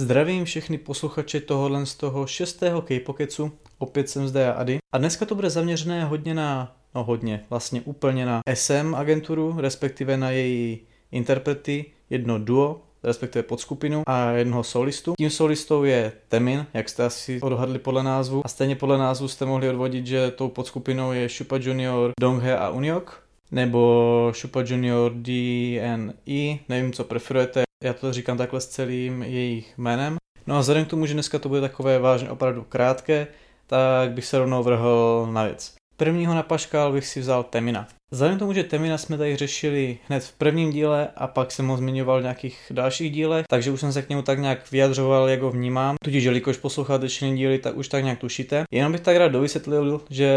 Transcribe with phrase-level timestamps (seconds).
[0.00, 4.78] Zdravím všechny posluchače tohohle z toho šestého K-Pokecu, opět jsem zde já Ady.
[4.94, 10.16] A dneska to bude zaměřené hodně na, no hodně, vlastně úplně na SM agenturu, respektive
[10.16, 10.80] na její
[11.12, 15.14] interprety, jedno duo, respektive podskupinu a jednoho solistu.
[15.18, 18.42] Tím solistou je Temin, jak jste asi odhadli podle názvu.
[18.44, 22.70] A stejně podle názvu jste mohli odvodit, že tou podskupinou je Shupa Junior, Donghe a
[22.70, 29.78] Uniok nebo Shupa Junior DNE, nevím, co preferujete, já to říkám takhle s celým jejich
[29.78, 30.16] jménem.
[30.46, 33.26] No a vzhledem k tomu, že dneska to bude takové vážně opravdu krátké,
[33.66, 35.74] tak bych se rovnou vrhl na věc.
[35.96, 37.88] Prvního na paškál bych si vzal Temina.
[38.10, 41.68] Vzhledem k tomu, že Temina jsme tady řešili hned v prvním díle a pak jsem
[41.68, 45.28] ho zmiňoval v nějakých dalších dílech, takže už jsem se k němu tak nějak vyjadřoval,
[45.28, 45.96] jak ho vnímám.
[46.04, 48.64] Tudíž, jelikož posloucháte všechny díly, tak už tak nějak tušíte.
[48.70, 50.32] Jenom bych tak rád dovysvětlil, že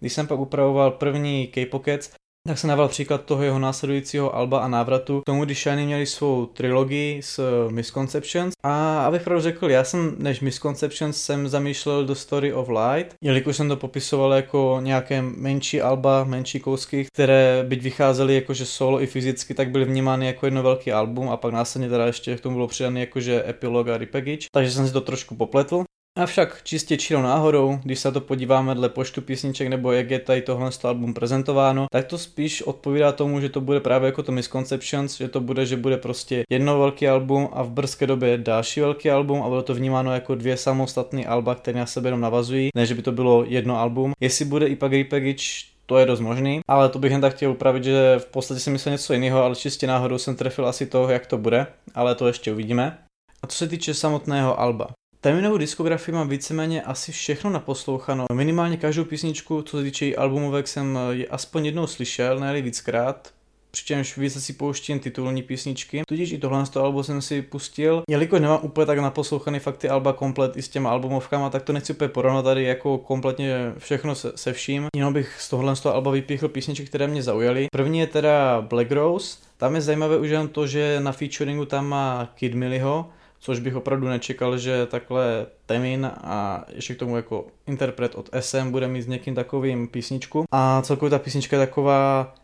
[0.00, 2.10] když jsem pak upravoval první K-Pockets,
[2.46, 6.06] tak se navál příklad toho jeho následujícího alba a návratu k tomu, když Shiny měli
[6.06, 8.54] svou trilogii s eh, Misconceptions.
[8.62, 13.56] A abych pravdu řekl, já jsem než Misconceptions jsem zamýšlel do Story of Light, jelikož
[13.56, 19.06] jsem to popisoval jako nějaké menší alba, menší kousky, které byť vycházely jakože solo i
[19.06, 22.56] fyzicky, tak byly vnímány jako jedno velký album a pak následně teda ještě k tomu
[22.56, 25.84] bylo přidané jakože epilog a repackage, takže jsem si to trošku popletl.
[26.16, 30.42] Avšak čistě čirou náhodou, když se to podíváme dle počtu písniček nebo jak je tady
[30.42, 35.16] tohle album prezentováno, tak to spíš odpovídá tomu, že to bude právě jako to Misconceptions,
[35.16, 39.10] že to bude, že bude prostě jedno velký album a v brzké době další velký
[39.10, 42.86] album a bude to vnímáno jako dvě samostatné alba, které na sebe jenom navazují, ne
[42.86, 44.12] že by to bylo jedno album.
[44.20, 47.50] Jestli bude i pak repackage, to je dost možný, ale to bych jen tak chtěl
[47.50, 51.08] upravit, že v podstatě jsem myslel něco jiného, ale čistě náhodou jsem trefil asi to,
[51.08, 52.98] jak to bude, ale to ještě uvidíme.
[53.42, 54.88] A co se týče samotného alba,
[55.26, 58.26] Teminovou diskografii mám víceméně asi všechno naposlouchano.
[58.32, 63.30] Minimálně každou písničku, co se týče albumovek, jsem je aspoň jednou slyšel, ne víckrát,
[63.70, 66.02] přičemž více si pouštím titulní písničky.
[66.08, 68.02] Tudíž i tohle z toho albu jsem si pustil.
[68.10, 71.72] Jelikož nemám úplně tak naposlouchaný fakt ty alba komplet i s těma albumovkama, tak to
[71.72, 74.86] nechci úplně porovnat tady jako kompletně všechno se, se vším.
[74.96, 77.66] Jenom bych z tohle z toho alba vypíchl písničky, které mě zaujaly.
[77.72, 79.38] První je teda Black Rose.
[79.56, 83.08] Tam je zajímavé už jen to, že na featuringu tam má Kid Milliho,
[83.46, 88.70] což bych opravdu nečekal, že takhle Temin a ještě k tomu jako interpret od SM
[88.70, 90.44] bude mít s někým takovým písničku.
[90.52, 92.34] A celkově ta písnička je taková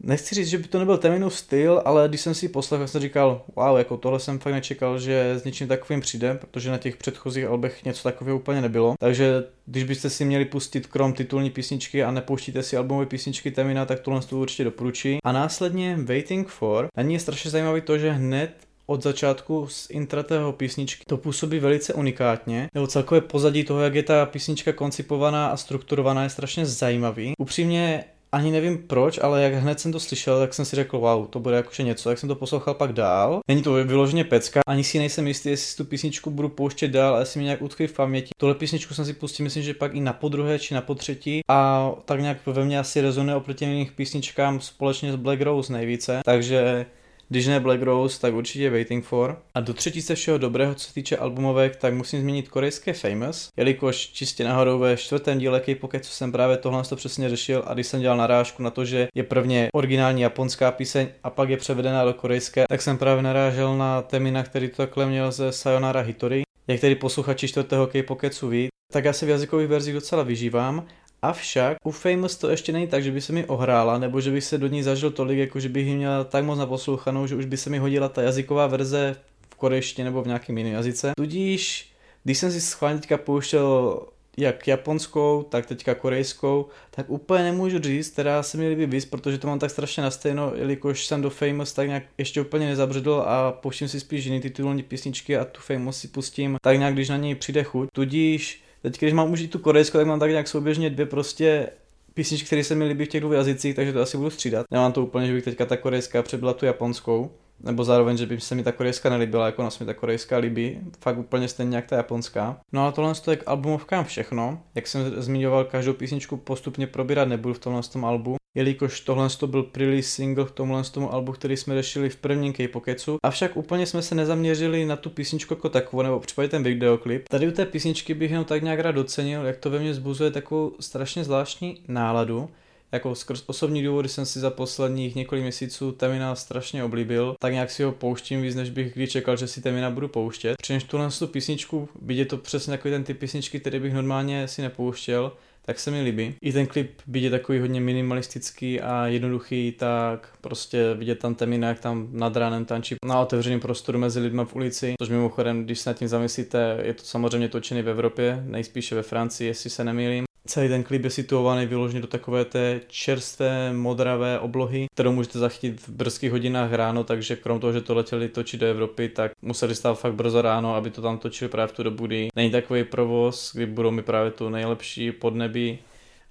[0.00, 3.42] Nechci říct, že by to nebyl Teminův styl, ale když jsem si poslechl, jsem říkal,
[3.56, 7.44] wow, jako tohle jsem fakt nečekal, že s něčím takovým přijde, protože na těch předchozích
[7.44, 8.94] albech něco takového úplně nebylo.
[9.00, 13.86] Takže když byste si měli pustit krom titulní písničky a nepouštíte si albumové písničky Temina,
[13.86, 15.18] tak tohle to určitě doporučí.
[15.24, 18.50] A následně Waiting for, na ní je strašně zajímavý to, že hned
[18.86, 24.02] od začátku z intratého písničky to působí velice unikátně, nebo celkové pozadí toho, jak je
[24.02, 27.32] ta písnička koncipovaná a strukturovaná, je strašně zajímavý.
[27.38, 31.26] Upřímně ani nevím proč, ale jak hned jsem to slyšel, tak jsem si řekl, wow,
[31.26, 33.40] to bude jakože něco, jak jsem to poslouchal pak dál.
[33.48, 37.22] Není to vyloženě pecka, ani si nejsem jistý, jestli tu písničku budu pouštět dál, ale
[37.22, 38.28] jestli mi nějak utkví v paměti.
[38.40, 41.90] Tohle písničku jsem si pustil, myslím, že pak i na podruhé či na potřetí a
[42.04, 46.86] tak nějak ve mně asi rezonuje oproti jiným písničkám společně s Black Rose nejvíce, takže
[47.34, 49.38] když ne Black Rose, tak určitě Waiting For.
[49.54, 53.96] A do třetíce všeho dobrého, co se týče albumovek, tak musím zmínit korejské Famous, jelikož
[53.96, 57.86] čistě náhodou ve čtvrtém díle K-Pocket, co jsem právě tohle to přesně řešil a když
[57.86, 62.04] jsem dělal narážku na to, že je prvně originální japonská píseň a pak je převedená
[62.04, 66.42] do korejské, tak jsem právě narážel na Temina, který to takhle měl ze Sayonara Hitori.
[66.68, 70.86] Jak tedy posluchači čtvrtého K-Pocketsu ví, tak já se v jazykových verzích docela vyžívám
[71.24, 74.44] Avšak u Famous to ještě není tak, že by se mi ohrála, nebo že bych
[74.44, 77.44] se do ní zažil tolik, jako že bych ji měla tak moc naposlouchanou, že už
[77.44, 79.16] by se mi hodila ta jazyková verze
[79.50, 81.12] v korejštině nebo v nějakém jiném jazyce.
[81.16, 81.92] Tudíž,
[82.24, 84.00] když jsem si schválně teďka pouštěl
[84.36, 89.38] jak japonskou, tak teďka korejskou, tak úplně nemůžu říct, která se mi líbí víc, protože
[89.38, 93.24] to mám tak strašně na stejno, jelikož jsem do Famous tak nějak ještě úplně nezabředl
[93.26, 97.08] a pouštím si spíš jiný titulní písničky a tu Famous si pustím tak nějak, když
[97.08, 97.88] na něj přijde chuť.
[97.92, 101.68] Tudíž Teď, když mám už i tu korejskou, tak mám tak nějak souběžně dvě prostě
[102.14, 104.66] písničky, které se mi líbí v těch dvou jazycích, takže to asi budu střídat.
[104.70, 107.30] Nemám to úplně, že bych teďka ta korejská přebyla tu japonskou,
[107.60, 110.80] nebo zároveň, že by se mi ta korejská nelíbila, jako nás mi ta korejská líbí,
[111.00, 112.60] fakt úplně stejně jak ta japonská.
[112.72, 114.62] No a tohle je k albumovkám všechno.
[114.74, 119.46] Jak jsem zmiňoval, každou písničku postupně probírat nebudu v tomhle tom albu jelikož tohle to
[119.46, 123.16] byl release single k tomuhle tomu albu, který jsme řešili v prvním K-Pocketsu.
[123.22, 127.28] Avšak úplně jsme se nezaměřili na tu písničku jako takovou, nebo případně ten videoklip.
[127.28, 130.30] Tady u té písničky bych jenom tak nějak rád docenil, jak to ve mně zbuzuje
[130.30, 132.50] takovou strašně zvláštní náladu,
[132.94, 137.70] jako skrz osobní důvody jsem si za posledních několik měsíců Temina strašně oblíbil, tak nějak
[137.70, 140.56] si ho pouštím víc, než bych kdy čekal, že si Temina budu pouštět.
[140.56, 144.48] Přičemž tuhle tu písničku, byť je to přesně takový ten typ písničky, který bych normálně
[144.48, 145.32] si nepouštěl,
[145.66, 146.34] tak se mi líbí.
[146.42, 151.80] I ten klip je takový hodně minimalistický a jednoduchý, tak prostě vidět tam Temina, jak
[151.80, 155.90] tam nad ránem tančí na otevřeném prostoru mezi lidmi v ulici, což mimochodem, když se
[155.90, 160.24] nad tím zamyslíte, je to samozřejmě točený v Evropě, nejspíše ve Francii, jestli se nemýlím.
[160.46, 165.80] Celý ten klip je situovaný vyloženě do takové té čerstvé, modravé oblohy, kterou můžete zachytit
[165.80, 169.74] v brzkých hodinách ráno, takže krom toho, že to letěli točit do Evropy, tak museli
[169.74, 172.84] stát fakt brzo ráno, aby to tam točili právě v tu dobu, kdy není takový
[172.84, 175.78] provoz, kdy budou mi právě tu nejlepší podnebí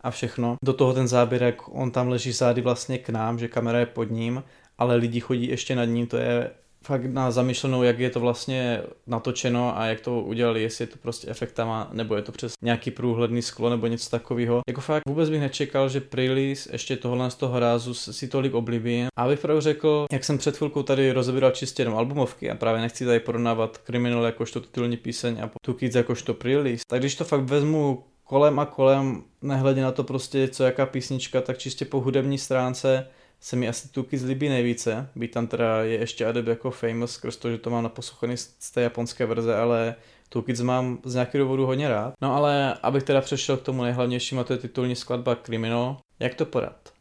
[0.02, 0.58] a všechno.
[0.64, 3.86] Do toho ten záběr, jak on tam leží zády vlastně k nám, že kamera je
[3.86, 4.44] pod ním,
[4.78, 6.52] ale lidi chodí ještě nad ním, to je
[6.84, 10.98] fakt na zamýšlenou, jak je to vlastně natočeno a jak to udělali, jestli je to
[10.98, 14.62] prostě efektama, nebo je to přes nějaký průhledný sklo nebo něco takového.
[14.68, 19.06] Jako fakt vůbec bych nečekal, že Prilis ještě tohle z toho rázu si tolik oblíbí.
[19.18, 22.82] A abych pravdu řekl, jak jsem před chvilkou tady rozebíral čistě jenom albumovky a právě
[22.82, 27.24] nechci tady porovnávat Criminal jakožto titulní píseň a Two Kids jakožto Prilis, tak když to
[27.24, 32.02] fakt vezmu kolem a kolem, nehledě na to prostě, co jaká písnička, tak čistě po
[32.02, 33.08] hudební stránce
[33.44, 37.38] se mi asi Tuki zlíbí nejvíce, byť tam teda je ještě Adeb jako famous, skrz
[37.38, 39.96] to, že to mám naposlouchaný z té japonské verze, ale
[40.30, 42.14] Two Kids mám z nějakého důvodu hodně rád.
[42.22, 46.36] No ale abych teda přešel k tomu nejhlavnějšímu, a to je titulní skladba Criminal, jak
[46.36, 46.94] to podat?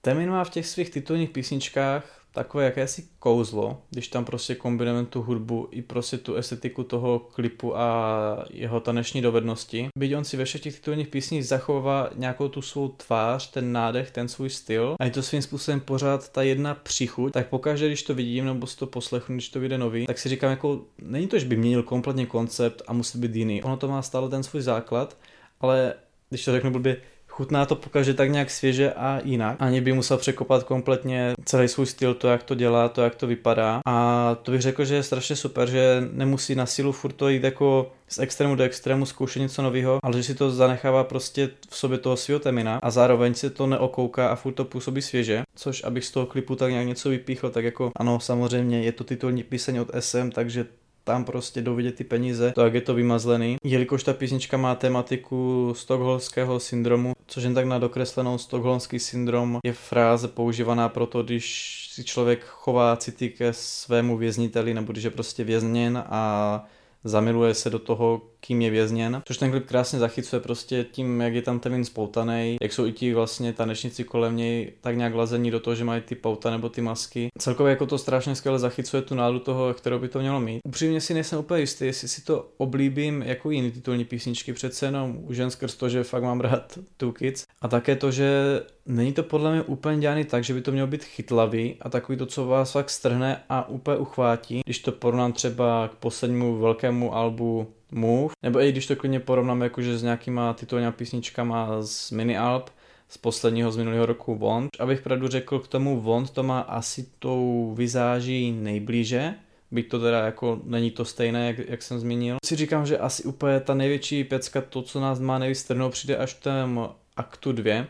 [0.00, 5.22] Temin má v těch svých titulních písničkách takové jakési kouzlo, když tam prostě kombinujeme tu
[5.22, 9.88] hudbu i prostě tu estetiku toho klipu a jeho taneční dovednosti.
[9.98, 14.10] Byť on si ve všech těch titulních písních zachová nějakou tu svou tvář, ten nádech,
[14.10, 18.02] ten svůj styl a je to svým způsobem pořád ta jedna příchuť, tak pokaždé, když
[18.02, 21.26] to vidím nebo si to poslechnu, když to vyjde nový, tak si říkám jako, není
[21.26, 23.62] to, že by měnil kompletně koncept a musí být jiný.
[23.62, 25.16] Ono to má stále ten svůj základ,
[25.60, 25.94] ale
[26.28, 26.96] když to řeknu blbě,
[27.38, 29.56] chutná to pokaže tak nějak svěže a jinak.
[29.58, 33.26] Ani by musel překopat kompletně celý svůj styl, to, jak to dělá, to, jak to
[33.26, 33.80] vypadá.
[33.86, 37.44] A to bych řekl, že je strašně super, že nemusí na sílu furt to jít
[37.44, 41.76] jako z extrému do extrému zkoušet něco nového, ale že si to zanechává prostě v
[41.76, 45.84] sobě toho svého temina a zároveň se to neokouká a furt to působí svěže, což
[45.84, 49.42] abych z toho klipu tak nějak něco vypíchl, tak jako ano, samozřejmě je to titulní
[49.42, 50.66] píseň od SM, takže
[51.08, 53.56] tam prostě jdou vidět ty peníze, to jak je to vymazlený.
[53.64, 59.72] Jelikož ta písnička má tematiku stokholmského syndromu, což jen tak na dokreslenou stokholmský syndrom je
[59.72, 65.44] fráze používaná proto, když si člověk chová city ke svému vězniteli, nebo když je prostě
[65.44, 66.64] vězněn a
[67.04, 69.22] zamiluje se do toho, kým je vězněn.
[69.24, 72.92] Což ten klip krásně zachycuje prostě tím, jak je tam Tevin spoutaný, jak jsou i
[72.92, 76.68] ti vlastně tanečníci kolem něj tak nějak lazení do toho, že mají ty pauta nebo
[76.68, 77.28] ty masky.
[77.38, 80.60] Celkově jako to strašně skvěle zachycuje tu nádu toho, kterou by to mělo mít.
[80.64, 85.18] Upřímně si nejsem úplně jistý, jestli si to oblíbím jako jiný titulní písničky, přece jenom
[85.26, 87.44] už jen skrz to, že fakt mám rád Two Kids.
[87.60, 90.86] A také to, že není to podle mě úplně dělaný tak, že by to mělo
[90.86, 94.60] být chytlavý a takový to, co vás fakt strhne a úplně uchvátí.
[94.64, 99.62] Když to porovnám třeba k poslednímu velkému albu Move, nebo i když to klidně porovnám
[99.62, 102.70] jakože s nějakýma titulníma písničkama z mini alb,
[103.08, 104.70] z posledního z minulého roku Wand.
[104.78, 109.34] Abych pravdu řekl, k tomu Wand to má asi tou vizáží nejblíže,
[109.70, 112.36] byť to teda jako není to stejné, jak, jak jsem zmínil.
[112.44, 116.16] Si říkám, že asi úplně ta největší pecka, to, co nás má nejvíc strnou, přijde
[116.16, 117.86] až v tom aktu 2,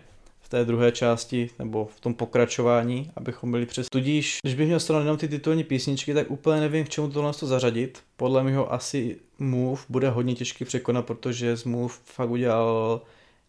[0.49, 3.87] té druhé části nebo v tom pokračování, abychom byli přes.
[3.89, 7.33] Tudíž, když bych měl srovnat jenom ty titulní písničky, tak úplně nevím, k čemu tohle
[7.33, 7.99] to zařadit.
[8.17, 13.01] Podle mě asi Move bude hodně těžký překonat, protože z Move fakt udělal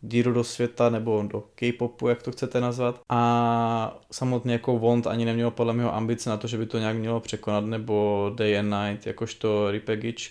[0.02, 3.02] díru do světa nebo do K-popu, jak to chcete nazvat.
[3.10, 6.96] A samotně jako Wond ani neměl podle mě ambice na to, že by to nějak
[6.96, 9.68] mělo překonat, nebo Day and Night, jakožto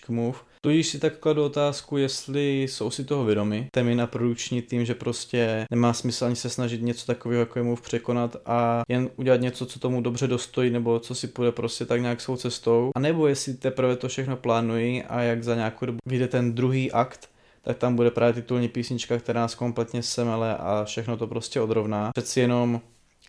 [0.00, 0.38] k Move.
[0.60, 5.66] Tudíž si tak kladu otázku, jestli jsou si toho vědomi, Temina produkční tým, že prostě
[5.70, 9.66] nemá smysl ani se snažit něco takového jako je Move překonat a jen udělat něco,
[9.66, 12.90] co tomu dobře dostojí, nebo co si půjde prostě tak nějak svou cestou.
[12.96, 16.92] A nebo jestli teprve to všechno plánují a jak za nějakou dobu vyjde ten druhý
[16.92, 17.28] akt,
[17.62, 22.10] tak tam bude právě titulní písnička, která nás kompletně semele a všechno to prostě odrovná.
[22.14, 22.80] Přeci jenom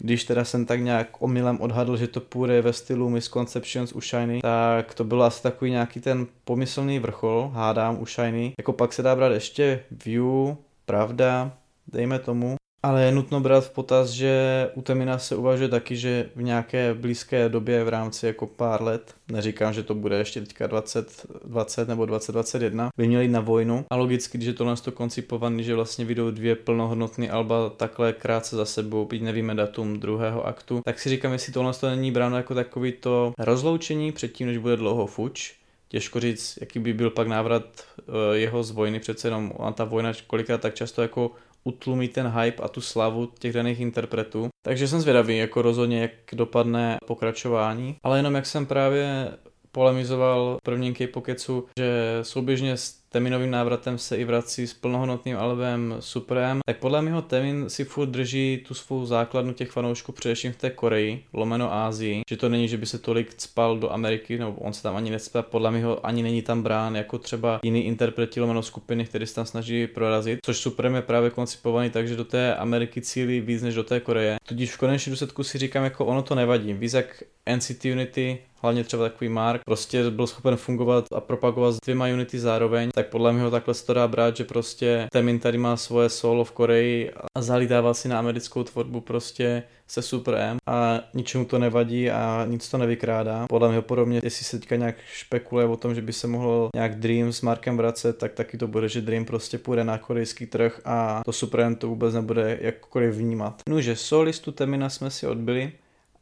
[0.02, 4.40] když teda jsem tak nějak omylem odhadl, že to půjde ve stylu Misconceptions u Shiny,
[4.42, 8.54] tak to bylo asi takový nějaký ten pomyslný vrchol, hádám u Shiny.
[8.58, 10.56] Jako pak se dá brát ještě View,
[10.86, 11.52] Pravda,
[11.88, 12.59] dejme tomu.
[12.84, 16.94] Ale je nutno brát v potaz, že u Temina se uvažuje taky, že v nějaké
[16.94, 22.06] blízké době v rámci jako pár let, neříkám, že to bude ještě teďka 2020 nebo
[22.06, 23.86] 2021, by měli na vojnu.
[23.90, 28.56] A logicky, když je tohle to koncipovaný, že vlastně vyjdou dvě plnohodnotné alba takhle krátce
[28.56, 32.38] za sebou, byť nevíme datum druhého aktu, tak si říkám, jestli tohle to není bráno
[32.38, 35.60] jako takový to rozloučení předtím, než bude dlouho fuč,
[35.90, 37.64] těžko říct, jaký by byl pak návrat
[38.00, 41.32] eh, jeho z vojny, přece jenom a ta vojna kolikrát tak často jako
[41.64, 44.48] utlumí ten hype a tu slavu těch daných interpretů.
[44.66, 47.96] Takže jsem zvědavý, jako rozhodně, jak dopadne pokračování.
[48.04, 49.32] Ale jenom jak jsem právě
[49.72, 56.60] polemizoval prvním K-Pokecu, že souběžně s Teminovým návratem se i vrací s plnohodnotným albem Supreme,
[56.66, 60.70] tak podle mého Temin si furt drží tu svou základnu těch fanoušků především v té
[60.70, 64.74] Koreji, lomeno Ázii, že to není, že by se tolik cpal do Ameriky, nebo on
[64.74, 68.64] se tam ani necpal, podle mého ani není tam brán jako třeba jiný interpreti lomeno
[68.64, 72.56] skupiny, který se tam snaží prorazit, což Supreme je právě koncipovaný tak, že do té
[72.56, 74.38] Ameriky cílí víc než do té Koreje.
[74.48, 76.74] Tudíž v konečném důsledku si říkám, jako ono to nevadí.
[76.74, 77.24] Víc jak
[77.56, 82.40] NCT Unity hlavně třeba takový Mark, prostě byl schopen fungovat a propagovat s dvěma Unity
[82.40, 85.78] zároveň, tak podle mě ho takhle se to dá brát, že prostě Temin tady má
[85.78, 91.00] svoje solo v Koreji a zalítává si na americkou tvorbu prostě se Super M a
[91.14, 93.46] ničemu to nevadí a nic to nevykrádá.
[93.50, 97.00] Podle mě podobně, jestli se teďka nějak špekuluje o tom, že by se mohlo nějak
[97.00, 100.82] Dream s Markem vracet, tak taky to bude, že Dream prostě půjde na korejský trh
[100.86, 103.62] a to Super M to vůbec nebude jakkoliv vnímat.
[103.70, 105.72] No, že solistu Temina jsme si odbyli,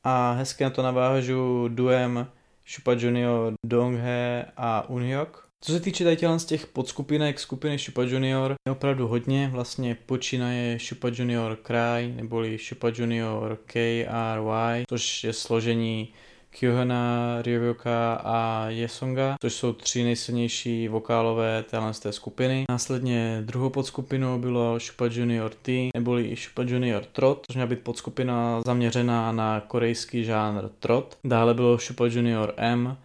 [0.04, 2.27] a hezky na to navážu duem
[2.68, 5.48] Shupa Junior, Donghe a Unhyok.
[5.62, 10.80] Co se týče tady z těch podskupinek skupiny Shupa Junior, je opravdu hodně, vlastně počínaje
[10.80, 16.13] Shupa Junior Cry, neboli Shupa Junior KRY, což je složení
[16.60, 22.66] Kyohana, Ryovyoka a Yesonga, což jsou tři nejsilnější vokálové téhle z té skupiny.
[22.70, 28.62] Následně druhou podskupinou bylo Shupa Junior T, neboli Shupa Junior Trot, což měla být podskupina
[28.66, 31.18] zaměřená na korejský žánr trot.
[31.24, 32.98] Dále bylo Shupa Junior M,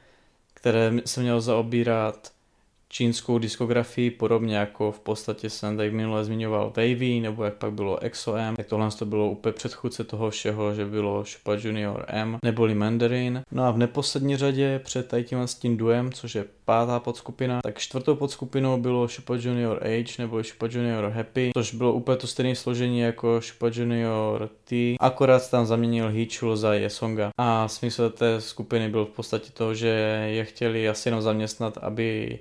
[0.55, 2.33] které se mělo zaobírat
[2.93, 7.99] čínskou diskografii, podobně jako v podstatě jsem tady minule zmiňoval Wavy, nebo jak pak bylo
[8.11, 12.75] XOM, tak tohle to bylo úplně předchůdce toho všeho, že bylo Shupa Junior M, neboli
[12.75, 13.43] Mandarin.
[13.53, 17.79] No a v neposlední řadě před tady s tím duem, což je pátá podskupina, tak
[17.79, 22.55] čtvrtou podskupinou bylo Shupa Junior H, nebo Shupa Junior Happy, což bylo úplně to stejné
[22.55, 27.31] složení jako Shupa Junior T, akorát tam zaměnil Hichul za Yesonga.
[27.39, 29.89] A smysl té skupiny byl v podstatě to, že
[30.31, 32.39] je chtěli asi jenom zaměstnat, aby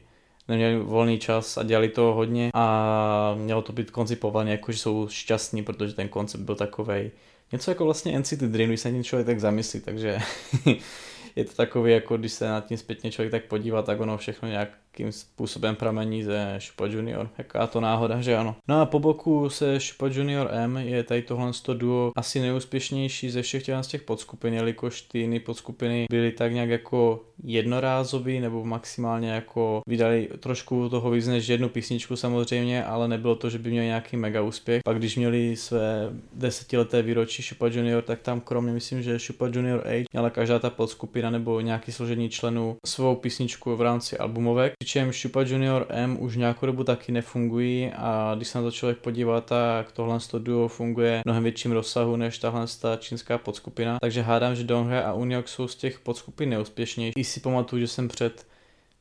[0.52, 5.08] neměli volný čas a dělali to hodně a mělo to být koncipované jako, že jsou
[5.10, 7.12] šťastní, protože ten koncept byl takovej.
[7.52, 10.20] Něco jako vlastně NCT Dream, když se tím člověk tak zamyslí, takže
[11.36, 14.48] je to takový, jako když se na tím zpětně člověk tak podívá, tak ono všechno
[14.48, 17.30] nějak jakým způsobem pramení ze Šupa Junior.
[17.38, 18.56] Jaká to náhoda, že ano.
[18.68, 23.42] No a po boku se Šupa Junior M je tady tohle duo asi nejúspěšnější ze
[23.42, 29.30] všech těch, těch podskupin, jelikož ty jiné podskupiny byly tak nějak jako jednorázový nebo maximálně
[29.30, 33.86] jako vydali trošku toho víc než jednu písničku samozřejmě, ale nebylo to, že by měli
[33.86, 34.82] nějaký mega úspěch.
[34.86, 39.88] Pak když měli své desetileté výročí Šupa Junior, tak tam kromě myslím, že Šupa Junior
[39.88, 45.16] Age měla každá ta podskupina nebo nějaký složení členů svou písničku v rámci albumovek přičemž
[45.16, 49.42] Šupa Junior M už nějakou dobu taky nefungují a když se na to člověk podívá,
[49.42, 54.00] tak tohle duo funguje v mnohem větším rozsahu než tahle ta čínská podskupina.
[54.00, 57.14] Takže hádám, že Donghae a Unyok jsou z těch podskupin neúspěšnější.
[57.18, 58.46] I si pamatuju, že jsem před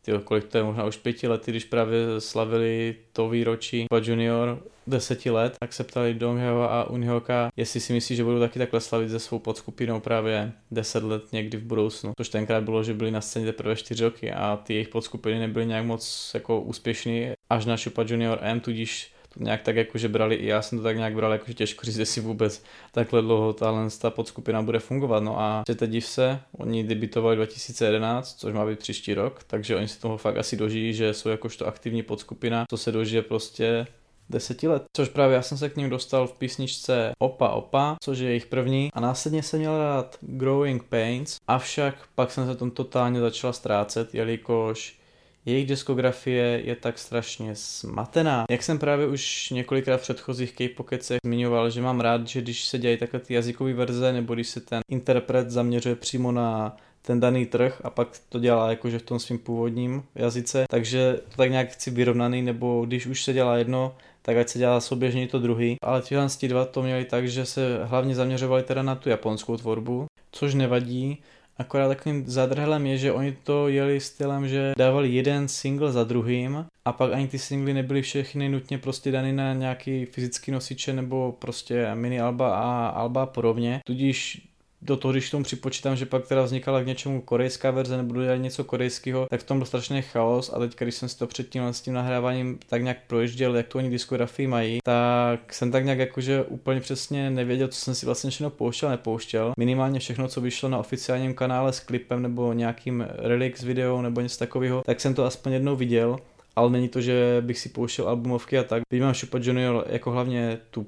[0.02, 4.62] tyjo, kolik to je, možná už pěti lety, když právě slavili to výročí Šupa Junior,
[4.86, 8.80] deseti let, tak se ptali Dongheo a Unhoka, jestli si myslí, že budou taky takhle
[8.80, 12.12] slavit se svou podskupinou právě deset let někdy v budoucnu.
[12.18, 15.66] Což tenkrát bylo, že byli na scéně teprve čtyři roky a ty jejich podskupiny nebyly
[15.66, 20.34] nějak moc jako úspěšný až na Šupa Junior M, tudíž to nějak tak jakože brali,
[20.34, 23.88] i já jsem to tak nějak bral, jakože těžko říct, jestli vůbec takhle dlouho tahle
[24.00, 25.22] ta podskupina bude fungovat.
[25.22, 29.88] No a teď div se, oni debitovali 2011, což má být příští rok, takže oni
[29.88, 33.86] si toho fakt asi dožijí, že jsou jakožto aktivní podskupina, co se dožije prostě
[34.30, 34.84] deseti let.
[34.96, 38.46] Což právě já jsem se k ním dostal v písničce Opa Opa, což je jejich
[38.46, 43.52] první a následně jsem měl rád Growing Pains, avšak pak jsem se tom totálně začala
[43.52, 44.99] ztrácet, jelikož
[45.46, 48.44] jejich diskografie je tak strašně smatená.
[48.50, 52.78] Jak jsem právě už několikrát v předchozích K-Pocketech zmiňoval, že mám rád, že když se
[52.78, 57.46] dělají takhle ty jazykové verze, nebo když se ten interpret zaměřuje přímo na ten daný
[57.46, 61.70] trh a pak to dělá jakože v tom svým původním jazyce, takže to tak nějak
[61.70, 65.76] chci vyrovnaný, nebo když už se dělá jedno, tak ať se dělá souběžně to druhý.
[65.82, 70.06] Ale tyhle dva to měli tak, že se hlavně zaměřovali teda na tu japonskou tvorbu,
[70.32, 71.22] což nevadí,
[71.58, 76.66] Akorát takovým zadrhelem je, že oni to jeli stylem, že dávali jeden single za druhým
[76.84, 81.32] a pak ani ty singly nebyly všechny nutně prostě daný na nějaký fyzický nosiče nebo
[81.38, 83.80] prostě mini alba a alba a podobně.
[83.86, 84.49] Tudíž
[84.82, 88.36] do toho, když tomu připočítám, že pak teda vznikala k něčemu korejská verze nebo dělat
[88.36, 91.62] něco korejského, tak v tom byl strašný chaos a teď, když jsem si to předtím
[91.62, 95.98] s tím nahráváním tak nějak projížděl, jak to oni diskografii mají, tak jsem tak nějak
[95.98, 99.52] jakože úplně přesně nevěděl, co jsem si vlastně všechno pouštěl, nepouštěl.
[99.58, 104.38] Minimálně všechno, co vyšlo na oficiálním kanále s klipem nebo nějakým relix video nebo něco
[104.38, 106.18] takového, tak jsem to aspoň jednou viděl
[106.56, 108.82] ale není to, že bych si pouštěl albumovky a tak.
[108.92, 110.86] Vím, Shupa Junior jako hlavně tu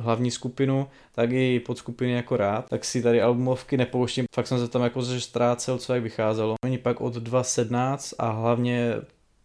[0.00, 4.68] hlavní skupinu, tak i podskupiny jako rád, tak si tady albumovky nepouštím, fakt jsem se
[4.68, 6.54] tam jako ztrácel, co jak vycházelo.
[6.64, 8.94] Oni pak od 2.17 a hlavně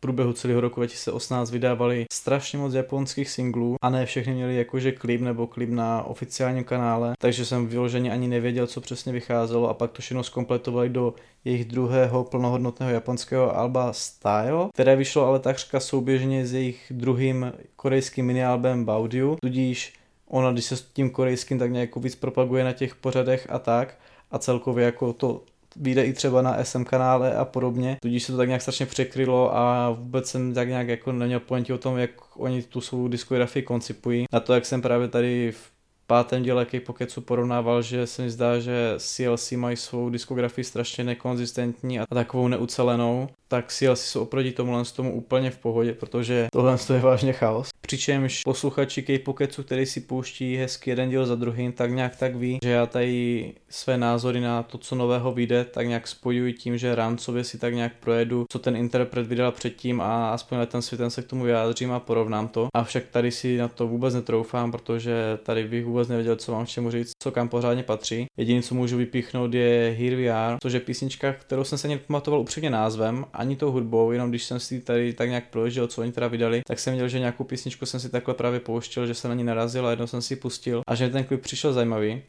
[0.05, 3.75] průběhu celého roku 2018 vydávali strašně moc japonských singlů.
[3.81, 8.27] A ne všechny měli jakože klip nebo klip na oficiálním kanále, takže jsem vyloženě ani
[8.27, 9.69] nevěděl, co přesně vycházelo.
[9.69, 11.13] A pak to všechno zkompletovali do
[11.45, 18.25] jejich druhého plnohodnotného japonského alba Style, které vyšlo ale takřka souběžně s jejich druhým korejským
[18.25, 19.93] minialbem Baudiu, tudíž
[20.27, 23.97] ona, když se s tím korejským tak nějak víc propaguje na těch pořadech a tak,
[24.31, 25.41] a celkově jako to
[25.75, 29.57] vyjde i třeba na SM kanále a podobně, tudíž se to tak nějak strašně překrylo
[29.57, 33.63] a vůbec jsem tak nějak jako neměl ponětí o tom, jak oni tu svou diskografii
[33.63, 34.25] koncipují.
[34.33, 35.71] Na to, jak jsem právě tady v
[36.07, 41.99] pátém díle K-Pocketsu porovnával, že se mi zdá, že CLC mají svou diskografii strašně nekonzistentní
[41.99, 46.99] a takovou neucelenou, tak CLC jsou oproti tomu tomu úplně v pohodě, protože tohle je
[46.99, 47.69] vážně chaos.
[47.87, 52.59] Přičemž posluchači K-Pocketsu, který si pouští hezky jeden díl za druhým, tak nějak tak ví,
[52.63, 56.95] že já tady své názory na to, co nového vyjde, tak nějak spojuji tím, že
[56.95, 61.21] rámcově si tak nějak projedu, co ten interpret vydal předtím a aspoň ten svět se
[61.21, 62.67] k tomu vyjádřím a porovnám to.
[62.75, 65.13] Avšak tady si na to vůbec netroufám, protože
[65.43, 68.25] tady bych vůbec nevěděl, co mám čemu říct, co kam pořádně patří.
[68.37, 72.39] Jediné, co můžu vypíchnout, je Here We Are, což je písnička, kterou jsem se nepamatoval
[72.39, 76.11] upřímně názvem, ani tou hudbou, jenom když jsem si tady tak nějak projížděl, co oni
[76.11, 79.29] teda vydali, tak jsem viděl, že nějakou písničku jsem si takhle právě pouštěl, že jsem
[79.29, 82.21] na ní narazil a jednou jsem si pustil a že ten klip přišel zajímavý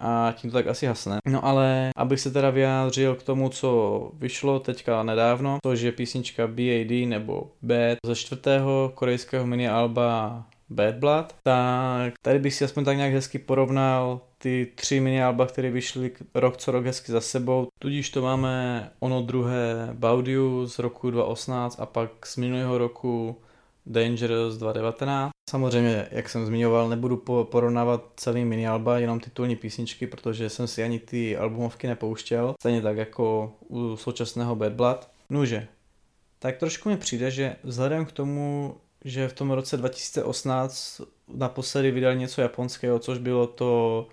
[0.00, 1.18] a tím to tak asi hasne.
[1.28, 6.46] No ale abych se teda vyjádřil k tomu, co vyšlo teďka nedávno, což je písnička
[6.46, 12.84] BAD nebo Bad ze čtvrtého korejského mini alba Bad Blood, tak tady bych si aspoň
[12.84, 17.20] tak nějak hezky porovnal ty tři mini alba, které vyšly rok co rok hezky za
[17.20, 17.68] sebou.
[17.78, 23.36] Tudíž to máme ono druhé Baudiu z roku 2018 a pak z minulého roku
[23.86, 25.30] Dangerous 2019.
[25.50, 30.82] Samozřejmě, jak jsem zmiňoval, nebudu porovnávat celý mini alba, jenom titulní písničky, protože jsem si
[30.82, 35.10] ani ty albumovky nepouštěl, stejně tak jako u současného Bad Blood.
[35.30, 35.68] Nuže,
[36.38, 42.16] tak trošku mi přijde, že vzhledem k tomu, že v tom roce 2018 naposledy vydali
[42.16, 44.06] něco japonského, což bylo to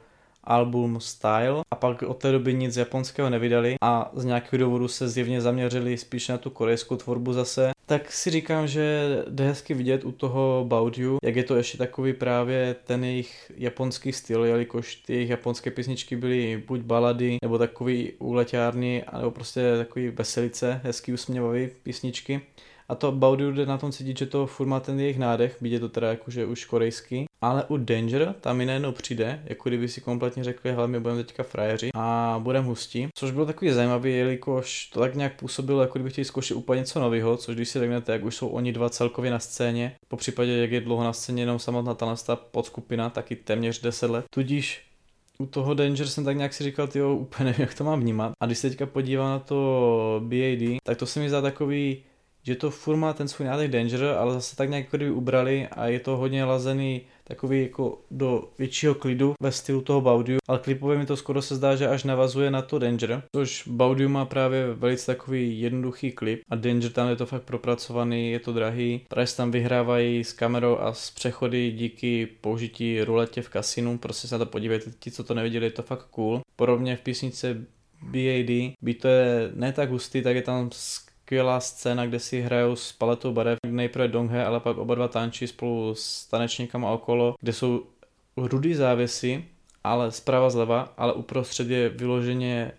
[0.48, 5.10] album Style a pak od té doby nic japonského nevydali a z nějakého důvodu se
[5.10, 10.06] zjevně zaměřili spíš na tu korejskou tvorbu zase, tak si říkám, že jde hezky vidět
[10.06, 15.14] u toho Baudiu, jak je to ještě takový právě ten jejich japonský styl, jelikož ty
[15.14, 21.70] jejich japonské písničky byly buď balady, nebo takový úleťárny, nebo prostě takový veselice, hezký usměvavý
[21.84, 22.42] písničky.
[22.90, 25.72] A to Baudiu jde na tom cítit, že to furt má ten jejich nádech, byť
[25.72, 27.26] je to teda jakože už korejský.
[27.42, 31.24] Ale u Danger tam mi najednou přijde, jako kdyby si kompletně řekli, hele, my budeme
[31.24, 33.08] teďka frajeři a budeme hustí.
[33.16, 37.00] Což bylo takový zajímavý, jelikož to tak nějak působilo, jako kdyby chtěli zkoušet úplně něco
[37.00, 40.52] nového, což když si řeknete, jak už jsou oni dva celkově na scéně, po případě,
[40.52, 44.26] jak je dlouho na scéně jenom samotná ta podskupina, taky téměř 10 let.
[44.30, 44.84] Tudíž
[45.40, 48.32] u toho Danger jsem tak nějak si říkal, jo, úplně nevím, jak to mám vnímat.
[48.40, 52.04] A když se teďka podívám na to BAD, tak to se mi zdá takový
[52.48, 55.68] že to furt má ten svůj nádech Danger, ale zase tak nějak jako kdyby ubrali
[55.72, 60.60] a je to hodně lazený takový jako do většího klidu ve stylu toho Baudiu, ale
[60.60, 64.26] klipově mi to skoro se zdá, že až navazuje na to Danger, což Baudiu má
[64.26, 69.02] právě velice takový jednoduchý klip a Danger tam je to fakt propracovaný, je to drahý,
[69.10, 74.36] právě tam vyhrávají s kamerou a s přechody díky použití ruletě v kasinu, prostě se
[74.36, 76.42] na to podívejte, ti co to neviděli, je to fakt cool.
[76.56, 77.54] Podobně v písnice
[78.02, 80.70] BAD, by to je ne tak hustý, tak je tam
[81.28, 85.48] skvělá scéna, kde si hrajou s paletou barev, nejprve Donghe, ale pak oba dva tančí
[85.48, 87.84] spolu s tanečníkama okolo, kde jsou
[88.38, 89.46] rudý závěsy,
[89.84, 92.72] ale zprava zleva, ale uprostřed je vyloženě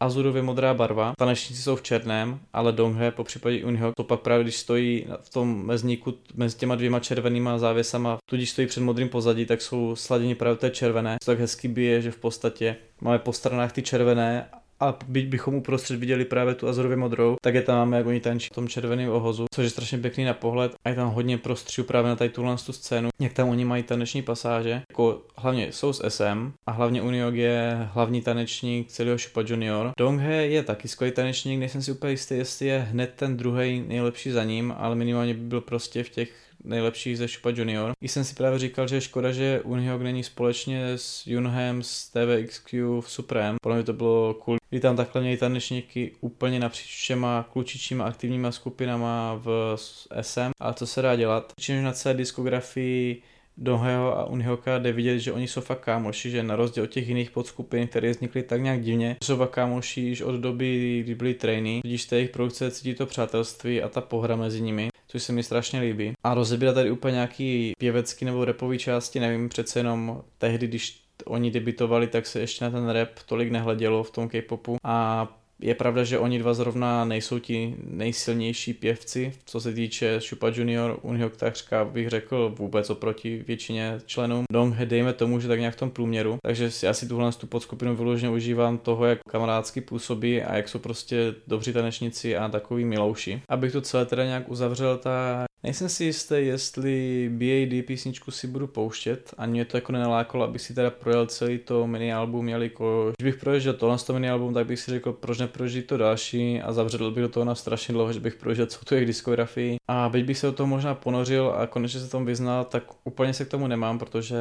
[0.00, 1.12] azurově modrá barva.
[1.18, 5.30] Tanečníci jsou v černém, ale Donghe, po případě Unho, to pak právě když stojí v
[5.30, 10.34] tom mezníku mezi těma dvěma červenýma závěsama, tudíž stojí před modrým pozadí, tak jsou sladěni
[10.34, 11.16] právě té červené.
[11.20, 14.48] To tak hezky bije, že v podstatě máme po stranách ty červené
[14.80, 18.20] a byť bychom uprostřed viděli právě tu azorově modrou, tak je tam máme, jak oni
[18.20, 21.38] tančí v tom červeném ohozu, což je strašně pěkný na pohled a je tam hodně
[21.38, 25.72] prostřihu právě na tady tuhle tu scénu, jak tam oni mají taneční pasáže, jako hlavně
[25.72, 29.90] jsou s SM a hlavně Uniog je hlavní tanečník celého Shupa Junior.
[29.98, 34.30] Donghe je taky skvělý tanečník, nejsem si úplně jistý, jestli je hned ten druhý nejlepší
[34.30, 37.92] za ním, ale minimálně by byl prostě v těch nejlepších ze Shupa Junior.
[38.00, 42.10] I jsem si právě říkal, že je škoda, že Unihoc není společně s Junhem z
[42.10, 43.58] TVXQ v Supreme.
[43.62, 48.52] Podle mě to bylo cool, kdy tam takhle měli tanečníky úplně napříč všema klučičíma aktivníma
[48.52, 49.76] skupinama v
[50.20, 50.50] SM.
[50.60, 51.52] A co se dá dělat?
[51.60, 53.22] Čímž na celé diskografii
[53.56, 57.08] Doheho a Unihoka jde vidět, že oni jsou fakt kámoši, že na rozdíl od těch
[57.08, 61.34] jiných podskupin, které vznikly tak nějak divně, jsou fakt kámoši již od doby, kdy byli
[61.34, 65.22] trainy, tudíž z té jejich produkce cítí to přátelství a ta pohra mezi nimi což
[65.22, 66.12] se mi strašně líbí.
[66.24, 71.50] A rozebírat tady úplně nějaký pěvecký nebo repový části, nevím, přece jenom tehdy, když oni
[71.50, 75.28] debitovali, tak se ještě na ten rap tolik nehledělo v tom K-popu a
[75.60, 80.98] je pravda, že oni dva zrovna nejsou ti nejsilnější pěvci, co se týče Šupa Junior,
[81.02, 84.44] u něho takřka bych řekl vůbec oproti většině členům.
[84.52, 88.32] Donghe dejme tomu, že tak nějak v tom průměru, takže si tuhle tu podskupinu vyloženě
[88.32, 93.42] užívám toho, jak kamarádsky působí a jak jsou prostě dobří tanečníci a takový milouši.
[93.48, 98.66] Abych to celé teda nějak uzavřel, tak Nejsem si jistý, jestli BAD písničku si budu
[98.66, 103.14] pouštět, ani mě to jako nenalákalo, abych si teda projel celý to mini album, jelikož
[103.18, 106.60] když bych proježděl tohle to mini album, tak bych si řekl, proč neprožít to další
[106.60, 109.76] a zavřel bych do toho na strašně dlouho, že bych prožil celou tu jejich diskografii.
[109.88, 113.34] A byť bych se do toho možná ponořil a konečně se tomu vyznal, tak úplně
[113.34, 114.36] se k tomu nemám, protože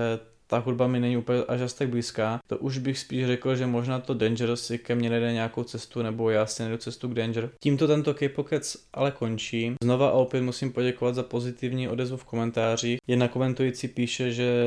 [0.48, 2.40] ta hudba mi není úplně až tak blízká.
[2.48, 6.02] To už bych spíš řekl, že možná to Dangerous si ke mně nejde nějakou cestu,
[6.02, 7.50] nebo já si nejdu cestu k Danger.
[7.60, 8.30] Tímto tento k
[8.94, 9.74] ale končí.
[9.84, 13.00] Znova a opět musím poděkovat za pozitivní odezvu v komentářích.
[13.08, 14.64] Jedna komentující píše, že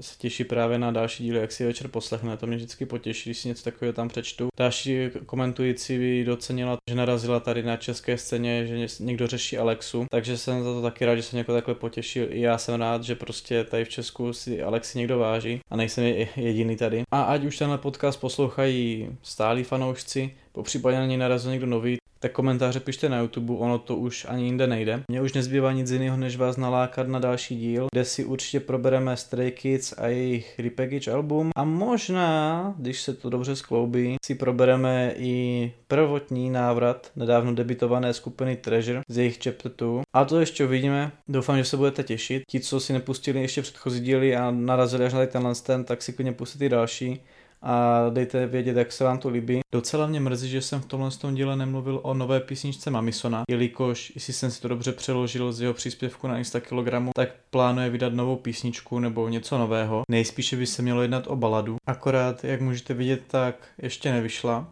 [0.00, 2.36] se těší právě na další díly, jak si večer poslechne.
[2.36, 4.48] To mě vždycky potěší, když si něco takového tam přečtu.
[4.58, 10.38] Další komentující by docenila, že narazila tady na české scéně, že někdo řeší Alexu, takže
[10.38, 12.26] jsem za to taky rád, že se někoho takhle potěšil.
[12.30, 16.04] I já jsem rád, že prostě tady v Česku si Alexi někdo váží a nejsem
[16.36, 17.02] jediný tady.
[17.10, 21.98] A ať už tenhle podcast poslouchají stálí fanoušci, po případě na něj narazil někdo nový,
[22.20, 25.02] tak komentáře pište na YouTube, ono to už ani jinde nejde.
[25.08, 29.16] Mně už nezbývá nic jiného, než vás nalákat na další díl, kde si určitě probereme
[29.16, 35.14] Stray Kids a jejich repackage album a možná, když se to dobře skloubí, si probereme
[35.16, 40.02] i prvotní návrat nedávno debitované skupiny Treasure z jejich Chapter 2.
[40.16, 42.42] A to ještě uvidíme, doufám, že se budete těšit.
[42.50, 46.12] Ti, co si nepustili ještě předchozí díly a narazili až na tenhle ten, tak si
[46.12, 47.20] klidně pustite další
[47.62, 49.60] a dejte vědět, jak se vám to líbí.
[49.72, 54.12] Docela mě mrzí, že jsem v tomhle tom díle nemluvil o nové písničce Mamisona, jelikož,
[54.14, 58.36] jestli jsem si to dobře přeložil z jeho příspěvku na Instakilogramu, tak plánuje vydat novou
[58.36, 60.02] písničku nebo něco nového.
[60.10, 61.76] Nejspíše by se mělo jednat o baladu.
[61.86, 64.66] Akorát, jak můžete vidět, tak ještě nevyšla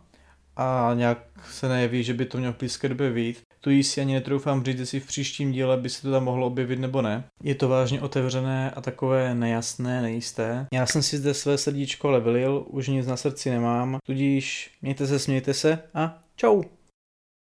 [0.57, 1.19] a nějak
[1.51, 3.43] se nejeví, že by to mělo v blízké době vyjít.
[3.61, 6.79] Tu si ani netroufám říct, jestli v příštím díle by se to tam mohlo objevit
[6.79, 7.25] nebo ne.
[7.43, 10.67] Je to vážně otevřené a takové nejasné, nejisté.
[10.73, 15.19] Já jsem si zde své srdíčko levelil, už nic na srdci nemám, tudíž mějte se,
[15.19, 16.63] smějte se a čau!